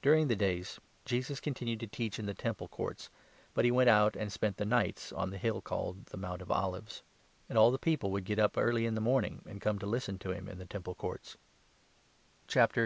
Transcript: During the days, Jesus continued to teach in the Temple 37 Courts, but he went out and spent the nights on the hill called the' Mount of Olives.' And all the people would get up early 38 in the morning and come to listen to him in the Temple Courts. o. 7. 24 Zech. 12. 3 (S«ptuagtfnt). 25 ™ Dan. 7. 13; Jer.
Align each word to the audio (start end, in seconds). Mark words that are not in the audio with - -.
During 0.00 0.28
the 0.28 0.34
days, 0.34 0.80
Jesus 1.04 1.40
continued 1.40 1.80
to 1.80 1.86
teach 1.86 2.18
in 2.18 2.24
the 2.24 2.32
Temple 2.32 2.68
37 2.68 2.76
Courts, 2.78 3.10
but 3.52 3.66
he 3.66 3.70
went 3.70 3.90
out 3.90 4.16
and 4.16 4.32
spent 4.32 4.56
the 4.56 4.64
nights 4.64 5.12
on 5.12 5.28
the 5.28 5.36
hill 5.36 5.60
called 5.60 6.06
the' 6.06 6.16
Mount 6.26 6.40
of 6.40 6.50
Olives.' 6.50 7.02
And 7.46 7.58
all 7.58 7.70
the 7.70 7.78
people 7.78 8.10
would 8.12 8.24
get 8.24 8.38
up 8.38 8.56
early 8.56 8.84
38 8.84 8.88
in 8.88 8.94
the 8.94 9.00
morning 9.02 9.42
and 9.44 9.60
come 9.60 9.78
to 9.78 9.84
listen 9.84 10.18
to 10.20 10.30
him 10.32 10.48
in 10.48 10.56
the 10.56 10.64
Temple 10.64 10.94
Courts. 10.94 11.34
o. 11.36 11.36
7. 12.48 12.48
24 12.48 12.48
Zech. 12.48 12.52
12. 12.52 12.52
3 12.52 12.52
(S«ptuagtfnt). 12.52 12.52
25 12.52 12.52
™ 12.52 12.52
Dan. 12.52 12.52
7. 12.52 12.68
13; 12.68 12.72
Jer. 12.74 12.78